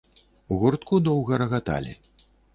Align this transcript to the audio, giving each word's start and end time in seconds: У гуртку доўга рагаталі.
У 0.55 0.57
гуртку 0.63 1.01
доўга 1.09 1.41
рагаталі. 1.43 1.93